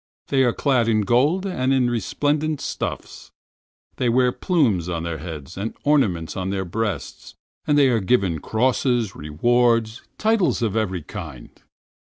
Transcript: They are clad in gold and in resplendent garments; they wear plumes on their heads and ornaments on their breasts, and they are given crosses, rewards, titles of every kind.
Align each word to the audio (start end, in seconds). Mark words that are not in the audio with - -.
They 0.29 0.41
are 0.43 0.51
clad 0.51 0.87
in 0.87 1.01
gold 1.01 1.45
and 1.45 1.71
in 1.71 1.87
resplendent 1.87 2.75
garments; 2.79 3.29
they 3.97 4.09
wear 4.09 4.31
plumes 4.31 4.89
on 4.89 5.03
their 5.03 5.19
heads 5.19 5.57
and 5.57 5.75
ornaments 5.83 6.35
on 6.35 6.49
their 6.49 6.65
breasts, 6.65 7.35
and 7.67 7.77
they 7.77 7.87
are 7.89 7.99
given 7.99 8.39
crosses, 8.39 9.15
rewards, 9.15 10.01
titles 10.17 10.63
of 10.63 10.75
every 10.75 11.03
kind. 11.03 11.51